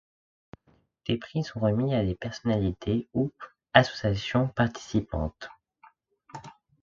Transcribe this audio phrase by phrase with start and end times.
[1.05, 3.31] Des prix sont remis à des personnalités ou
[3.75, 5.47] associations participantes.